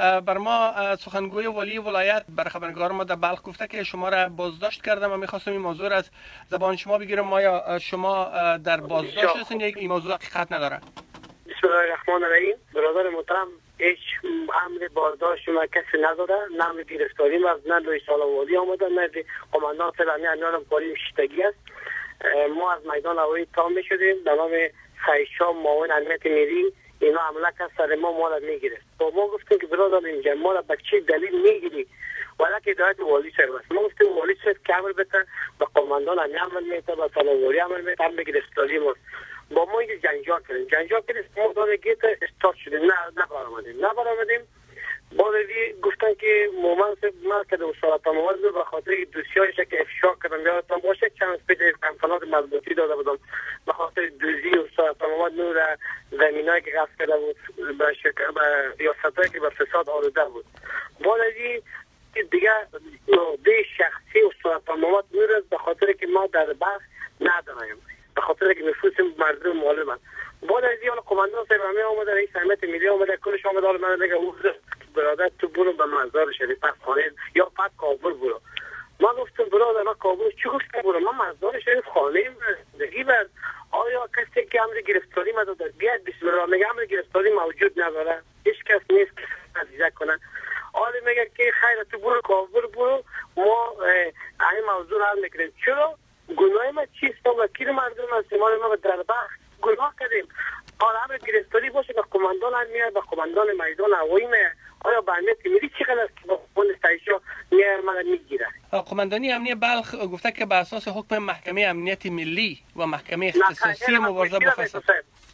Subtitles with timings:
[0.00, 4.82] بر ما سخنگوی ولی ولایت بر خبرنگار ما در بلخ گفته که شما را بازداشت
[4.82, 6.10] کردم و می‌خواستم این موضوع از
[6.48, 7.32] زبان شما بگیرم.
[7.32, 8.30] آیا شما
[8.64, 10.76] در بازداشت هستین یک این موضوع حقیقت نداره؟
[11.46, 13.98] بسم الله الرحمن الرحیم برادر محترم هیچ
[14.66, 16.38] امر بازداشت ما کسی نداره.
[16.58, 19.08] نه گرفتاری ما نه دوی سال والی آمده نه
[19.52, 21.58] قماندان سلامی امیان کاری شتگی است.
[22.56, 24.50] ما از میدان هوایی تام می‌شدیم به نام
[24.96, 29.58] خیشا معاون امنیت ملی اینا حمله کرد سر ما ما را می‌گیره با ما گفتیم
[29.58, 31.86] که برادر اینجا ما را به چه دلیل می‌گیری
[32.40, 35.24] ولی که هدایت والی صاحب است ما گفتیم والی صاحب که عمل بتن
[35.58, 38.94] به قماندان امی عمل میتن به سلاواری عمل میتن هم بگیر استالی ما
[39.50, 43.86] با ما اینجا جنجال کردیم جنجال کردیم ما داره گیت استارت شدیم نه نه برآمدیم
[43.86, 44.40] نه برآمدیم
[45.18, 50.80] بعد گفتن که مومن سے مرکز وزارت مواد به خاطر دوسیایش که افشا کردن یادتان
[50.80, 51.58] باشه چند پیش
[52.80, 53.18] داده بودم.
[53.66, 55.78] به خاطر دوزی وزارت مواد نور
[56.10, 57.36] زمینایی که قصد کرده بود
[57.78, 57.94] به
[58.78, 60.44] ریاستایی که به فساد آلوده بود.
[61.00, 61.62] بعد از
[62.30, 62.52] دیگه
[63.44, 66.84] به شخصی وزارت مواد نور به خاطر که ما در بخش
[67.20, 67.76] نداریم.
[68.14, 69.98] به خاطر که نفوس مردم معلم
[70.42, 73.94] بعد از این قماندان صاحب همه آمده رئیس حمایت ملی آمده کلش آمده حالا من
[73.94, 74.16] دیگه
[74.94, 78.40] برادر تو برو به مزار شریف پس خانه یا پس کابل برو
[79.00, 82.30] ما گفتم برادر ما کابل چی گفتم برو ما مزار شریف خانه
[82.72, 83.26] زندگی بر
[83.70, 87.32] آیا کسی که امر گرفتاری ما داده بیاد بسم الله میگه امر گرفتاری
[88.00, 90.20] نداره هیچ کس نیست که عزیزه کنن.
[90.72, 93.04] آره میگه که خیر تو برو کابل برو.
[93.36, 93.74] ما
[94.52, 95.98] این موضوع حل می‌کنیم چرا؟
[96.36, 98.38] گناه ما چیست؟ ما وکیل مردم هستیم.
[98.38, 100.28] ما به دربخت گناه کردیم.
[100.80, 101.92] حالا امر گرفتاری باشه.
[101.92, 104.52] به قماندان هم میاد به قماندان میدان هوایی میاد
[104.84, 108.46] آیا به امنیت ملی چقدر است؟ که با خون استایشا میاد من می‌گیره.
[108.70, 114.38] قماندانی امنیت بلخ گفته که به اساس حکم محکمه امنیت ملی و محکمه اختصاصی مبارزه
[114.38, 114.84] با فساد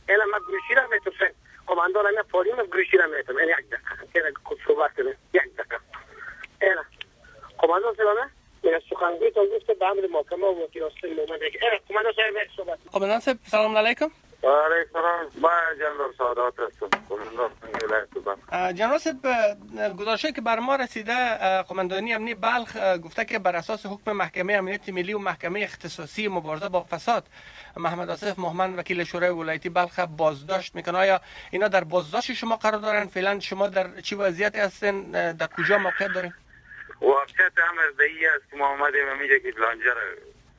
[0.09, 1.35] الا ما گروشی را میتوسه
[1.67, 5.79] قماندان امنیت فوریم گروشی را میتوسه این یک دقیقه این صحبت کنه یک دقیقه
[6.63, 6.85] اینا
[7.59, 8.31] قماندان سلامه
[8.91, 13.21] سخنگوی تا گفته به امر محکمه و وکیل اصلی مومن دیگه اینا قماندان صاحب صحبت
[13.21, 14.11] صاحب سلام علیکم
[18.75, 19.17] جنرال صاحب
[19.99, 24.89] گزارشی که بر ما رسیده قماندانی امنی بلخ گفته که بر اساس حکم محکمه امنیت
[24.89, 27.27] ملی و محکمه اختصاصی مبارزه با فساد
[27.77, 30.99] محمد آصف محمد وکیل شورای ولایتی بلخ بازداشت می‌کنه.
[30.99, 31.21] آیا
[31.51, 36.09] اینا در بازداشت شما قرار دارن؟ فعلا شما در چی وضعیت هستین؟ در کجا موقع
[36.09, 36.35] دارین؟
[37.01, 39.91] واقعیت هم از دهی است که ما آمدیم که لانجه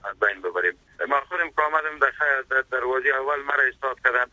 [0.04, 0.74] از بین ببریم.
[1.06, 4.26] ما خودم که آمدم در, در دروازه اول مرا استاد کردن.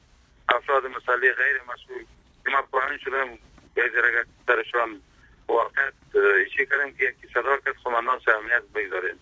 [0.48, 2.04] افراد مسئله غیر مسئول.
[2.44, 3.28] که ما پایین شدم.
[3.76, 5.00] یه زرگه درشان
[5.48, 9.20] واقعیت ایشی کردم که یکی صدار کرد قماندان امنیت بگذاریم.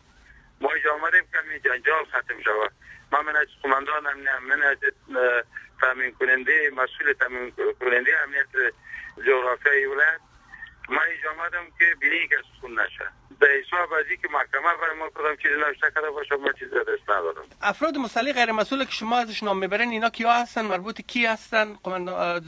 [0.61, 2.73] ما اینجا آمدیم که همین جنجال ختم شود.
[3.13, 4.05] ما من از قماندان
[4.43, 4.77] من از
[5.81, 8.75] تامین کننده مسئول تامین کننده امنیت
[9.27, 10.21] جغرافیایی ولایت.
[10.89, 12.29] ما اینجا آمدم که بینی
[12.59, 13.22] سکون نشه.
[13.39, 17.11] به حساب از که محکمه برای ما کدام چیزی نوشته کرده باشه ما چیزی دست
[17.11, 17.45] ندارم.
[17.63, 21.79] افراد مسئله غیر مسئول که شما ازش نام می‌برین اینا کیا هستن؟ مربوط کی هستن؟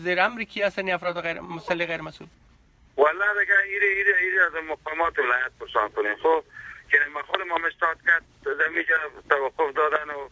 [0.04, 2.28] زیر امر کی هستن افراد غیر مسئله غیر مسئول
[2.96, 6.16] والله دیگه ایره ایره ایره از مقامات ولایت پرسان کنیم.
[6.16, 6.44] خب
[6.90, 8.94] که ما خود ما مستاد کرد زمینجا
[9.28, 10.28] توقف دادن و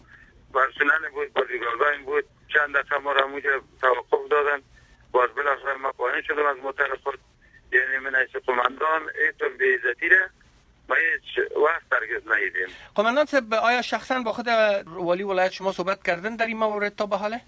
[0.54, 2.24] پرسنل بود بازیگردان بود.
[2.48, 3.30] چند دقیقه ما را
[3.80, 4.62] توقف دادن.
[5.12, 7.18] باز بالاخره ما پایین شدم از موتر خود.
[7.72, 10.26] یعنی من از قماندان ایتون بیزتی را
[10.88, 14.48] ما هیچ وقت درگز نیدیم قماندان صاحب آیا شخصا با خود
[15.08, 17.40] ولی ولایت شما صحبت کردن در این مورد تا به حاله؟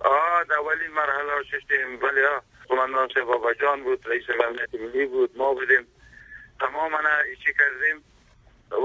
[0.00, 2.02] آه در ولی مرحله ششتیم.
[2.02, 5.86] ولی ها قماندان صاحب بابا جان بود رئیس امنیت ملی بود ما بودیم.
[6.60, 6.98] تماما
[7.30, 8.04] ایچی کردیم.
[8.70, 8.76] و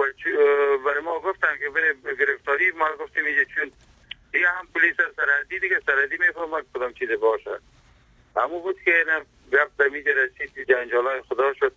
[0.86, 3.72] برای ما گفتن که بریم گرفتاری ما گفتیم اینجا چون
[4.32, 7.60] دیگه هم پلیس سرحدی دیگه سرحدی می‌فهمد کدام چیز باشه.
[8.38, 9.06] همون بود که
[9.54, 11.74] گفت به میجه رسید جنجال خدا شد.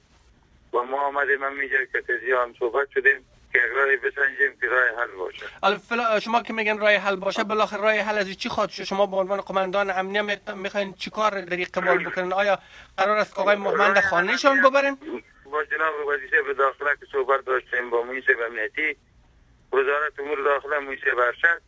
[0.75, 5.11] و ما آمدیم هم میجه که هم صحبت شدیم که رای بسنجیم که رای حل
[5.19, 5.47] باشه.
[5.62, 9.17] حالا شما که میگن رای حل باشه بالاخره رای حل از چی خواهد شما به
[9.17, 12.59] عنوان قماندان امنیه می‌خواین چیکار در قبول بکنین؟ آیا
[12.97, 14.99] قرار است آقای محمد خانهشان ببرین؟
[15.44, 18.97] با جناب وزیر به داخله که صحبت داشتیم با مویسه امنیتی
[19.73, 21.62] وزارت امور داخله مویسه برشد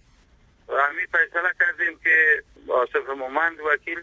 [0.69, 2.43] و همین فیصله کردیم که
[2.73, 4.03] آصف مومند وکیل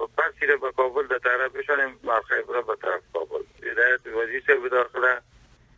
[0.00, 4.68] و پس به کابل در طرف بشانیم مرخیب را به طرف کابل هدایت وزیر صاحب
[4.68, 5.20] داخله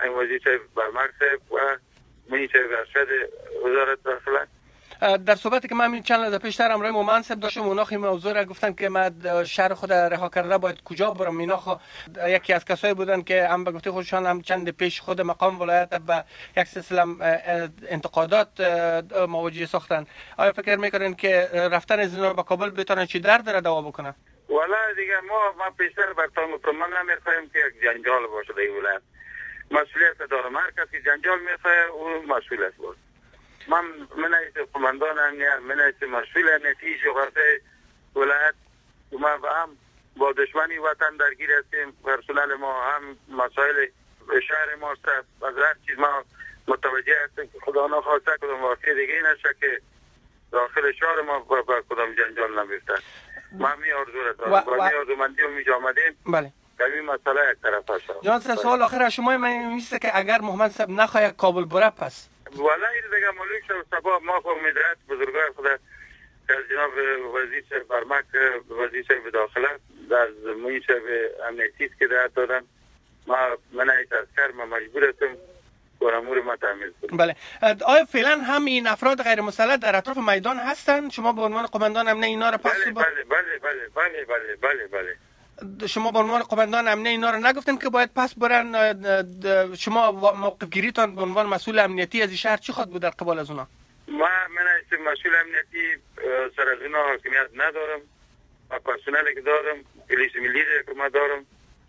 [0.05, 0.13] این
[0.93, 1.77] صاحب و
[2.29, 3.09] منی صاحب ارشد
[3.65, 4.47] وزارت داخله.
[5.27, 8.45] در صحبتی که من چند لحظه پیشتر امروز مومن صاحب داشتم اونا این موضوع را
[8.45, 11.75] گفتن که من شهر خود رها کرده باید کجا برم؟ اینا خو
[12.27, 15.89] یکی از کسایی بودن که هم به گفته خودشان هم چند پیش خود مقام ولایت
[15.89, 16.25] به
[16.57, 17.05] یک سلسله
[17.89, 18.61] انتقادات
[19.29, 20.07] مواجه ساختن.
[20.37, 24.15] آیا فکر می‌کنین که رفتن از اینا به کابل بتونن چی درد را دوا بکنن
[24.49, 29.03] والا دیگه ما ما پیشتر بر تانگ ما نمی‌خوایم که یک جنجال باشه در ولایت.
[29.71, 30.57] مسئولیت دارم.
[30.57, 32.97] هر کسی جنجال می‌خواه او مسئول است بود
[33.69, 33.85] من
[34.17, 37.61] من ایت قماندان امنیت من ایت مسئول امنیتی شغرته
[38.17, 38.55] ولایت.
[39.13, 39.79] ما هم
[40.17, 41.93] با دشمنی وطن درگیر هستیم.
[42.05, 43.87] پرسنل ما هم مسائل
[44.49, 45.09] شهر ما است.
[45.43, 46.25] از هر چیز ما
[46.69, 49.81] متوجه هستیم که خدا نخواسته کدام واقعی دیگه نشه که
[50.53, 52.95] داخل شهر ما با کدام جنجال نمیفته
[53.53, 54.53] ما می آرزو دارم.
[54.53, 54.75] و, و...
[54.75, 55.65] می آرزو مندی و می
[56.33, 56.53] بله.
[56.85, 60.91] این مسئله یک طرف است جان سوال آخر شما من میسته که اگر محمد صاحب
[60.91, 66.65] نخواهد کابل بره پس ولی دیگه مولوی شد سبا ما خود میدرد بزرگای خود از
[66.71, 66.91] جناب
[67.35, 68.25] وزیر شد برمک
[68.71, 69.69] وزیر شهر داخله
[70.11, 72.63] در زمین به امنیتی که داد دادن.
[73.27, 73.37] ما
[73.73, 75.37] من ایت از کر ما مجبور هستم
[76.01, 77.37] امور ما تعمیل بله.
[77.87, 82.09] آیا فعلا هم این افراد غیر مسلح در اطراف میدان هستند؟ شما به عنوان قماندان
[82.09, 85.28] نه اینا را پس بله،, بله بله بله بله بله بله بله, بله, بله.
[85.87, 91.15] شما به عنوان قماندان امنیه اینا رو نگفتن که باید پس برن شما موقف گیریتان
[91.15, 93.67] به عنوان مسئول امنیتی از شهر چی خود بود در قبال از اونا؟
[94.09, 96.03] ما من مسئول امنیتی
[96.57, 98.01] سر از اونا حاکمیت ندارم.
[98.71, 99.77] و پرسنلی که دارم
[100.09, 101.47] پلیس ملی که ما دارم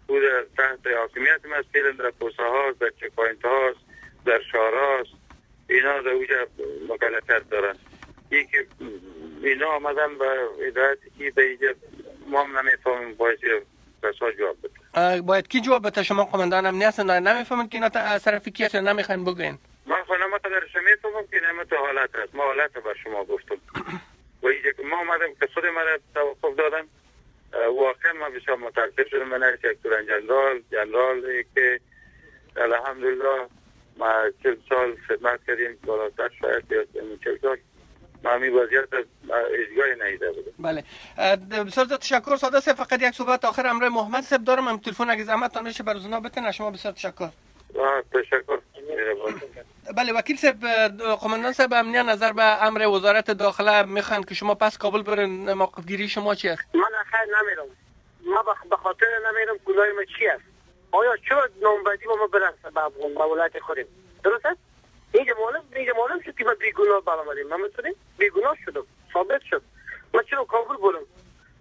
[0.08, 0.24] بود
[0.58, 1.98] تحت حاکمیت ما است.
[1.98, 3.80] در پوسه ها در چک پاینت هاست
[4.26, 5.10] در شهراست
[5.70, 6.48] اینا در اوجه
[6.90, 7.76] مکلفیت دارن.
[8.30, 8.68] که
[9.44, 10.26] اینا آمدن به
[10.68, 11.76] ادایتی که به
[12.28, 12.79] ما هم نمی‌فهمیم
[13.14, 13.40] باید
[14.04, 15.22] کسا جواب بده.
[15.22, 17.90] باید کی جواب بده؟ شما قماندان امنی هستن نمی‌فهمن که اینا
[18.20, 22.36] طرف کی هست نمی‌خواین بگین من ما قدرش می‌فهمم که نمت حالت هست.
[22.36, 23.56] ما حالت بر شما گفتم.
[24.44, 25.82] و اینجا که ما آمدم که خود ما
[26.16, 26.84] توقف دادن.
[27.54, 31.80] واقعا ما بسیار متاسف شدم من هر سکتور جنرال جنرال که
[32.56, 33.48] الحمدلله
[33.98, 35.80] ما چل سال خدمت کردیم.
[35.86, 36.86] بالاتر شاید یا
[37.24, 37.58] چل سال.
[38.24, 40.52] ما همی وضعیت اجگاه نیده بودم.
[40.60, 40.84] بله.
[41.66, 42.36] بسیار تشکر.
[42.36, 43.46] ساده سه فقط یک صحبت.
[43.46, 44.68] آخر امروز محمد سب دارم.
[44.68, 46.52] هم تلفن اگه زحمت تان بشه برزونا بتن.
[46.52, 47.30] شما بسیار تشکر.
[48.14, 48.60] تشکر.
[49.98, 50.66] بله وکیل صاحب
[51.22, 55.86] قماندان صاحب امنیه نظر به امر وزارت داخله می‌خوان که شما پس کابل برن موقف
[55.86, 56.82] گیری شما چی است؟ من
[57.12, 57.66] خیر نمیرم.
[58.26, 60.44] ما به خاطر نمیرم گناه ما چی است؟
[60.92, 63.86] آیا چرا نامبدی با ما برسه به افغان به ولایت خودیم.
[64.24, 64.60] درست است؟
[65.16, 68.86] معلوم اینجا معلوم شد که ما بیگناه برآمدیم من می‌تونیم بیگناه شدم.
[69.14, 69.62] ثابت شد.
[70.14, 71.06] من چرا کابل برم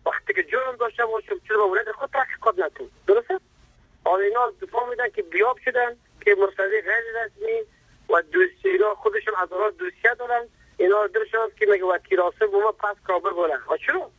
[0.06, 3.44] وقتی که جرم داشته باشم چرا به ولایت خود تحقیقات نکنم درست است
[4.04, 7.60] حالا اینا دفاع میدن که بیاب شدن که مرتضی غیر رسمی
[8.10, 9.48] و دوستی اینا خودشون از
[9.78, 10.48] دوسیه دارن.
[10.76, 14.10] اینا درشان که میگه وکیل آسف ما پس کابل برن چرا؟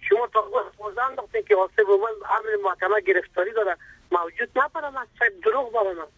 [0.00, 0.42] شما تا
[0.76, 3.76] خود انداختین که آسف ما امر محکمه گرفتاری داره.
[4.12, 5.08] موجود نبرم از
[5.42, 6.08] دروغ برم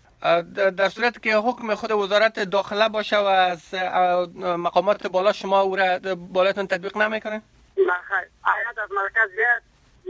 [0.76, 3.74] در صورت که حکم خود وزارت داخله باشه و از
[4.36, 7.42] مقامات بالا شما او را بالاتون تطبیق نمی‌کنه؟
[7.76, 7.92] نه
[8.44, 9.62] آیت از مرکز بیاد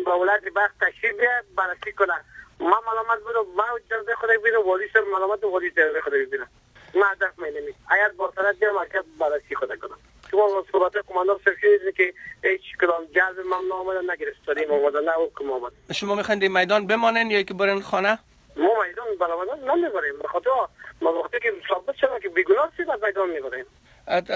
[0.07, 2.13] با ولایت بخت تشریف بیاد بررسی کنه.
[2.61, 6.47] ما ملامت بودم ما جلده خود ببینم والی سر ملامت والی جلده خود ببینم
[6.95, 9.99] ما هدف می نمی آیت با سرت بیاد مرکز بررسی خود کنم
[10.31, 15.95] شما صحبت کماندار سرفی که هیچ کدام جلب ممنوع آمده نگرفتاریم آمده نه حکم آمده
[15.95, 18.19] شما می‌خواین میدان بمانین یا که برن خانه؟
[18.57, 18.84] ما
[19.17, 20.51] برآمدن نمی‌بریم بخاطر
[21.03, 23.65] ما وقتی که ثابت شده که بیگناه سید از میدان می‌بریم.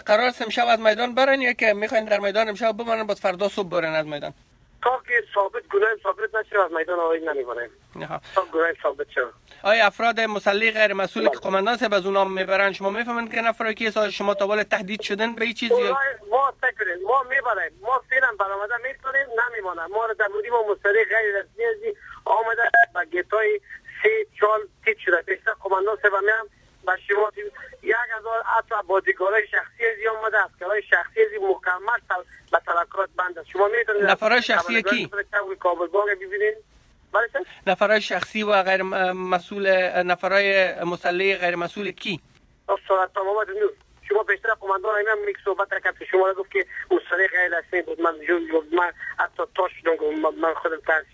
[0.06, 3.48] قرار است امشب از میدان برن یا که می‌خواین در میدان امشب بمانن بعد فردا
[3.48, 4.34] صبح برن از میدان؟
[4.82, 7.70] تا که ثابت گناه ثابت نشه از میدان آقای نمی‌بریم
[8.34, 9.32] تا گناه ثابت شد
[9.62, 13.72] آیا افراد مسلح غیر مسئول که قماندان صاحب از اونا می‌برن شما می‌فهمن که نفر
[13.72, 15.74] کی شما تا بالا تهدید شدن به چیزی
[16.30, 17.78] ما تکرین ما می‌بریم.
[17.82, 22.62] ما فعلا برآمده می‌تونیم نمیمونه ما رو در ما مسلح غیر رسمی آمده
[22.94, 23.60] با گیتای
[24.02, 25.22] سه چال تیت شده.
[25.22, 26.48] پیشتر قماندان صاحب هم
[26.84, 27.32] با شما
[27.82, 33.38] یک هزار حتی بادیگارای شخصی از آمده است که شخصی از مکمل به تلکات بند
[33.38, 33.48] است.
[33.48, 35.10] شما می‌تونید نفرای شخصی کی؟
[35.60, 36.56] کابل باغ ببینید.
[37.12, 37.28] بله
[37.66, 39.66] نفرای شخصی و غیر مسئول
[40.02, 42.20] نفرای مسلح غیر مسئول کی؟
[42.68, 43.72] استاد تمام نور
[44.08, 48.00] شما بیشتر قماندان اینا میک صحبت کرد که شما گفت که مسلح غیر رسمی بود.
[48.00, 49.70] من جو من حتی تاش
[50.42, 51.07] من خودم ترسیدم